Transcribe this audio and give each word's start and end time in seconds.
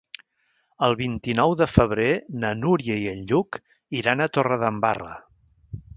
El 0.87 0.95
vint-i-nou 1.01 1.53
de 1.59 1.67
febrer 1.73 2.09
na 2.45 2.53
Núria 2.63 2.97
i 3.03 3.05
en 3.13 3.21
Lluc 3.33 3.63
iran 4.01 4.25
a 4.27 4.33
Torredembarra. 4.39 5.15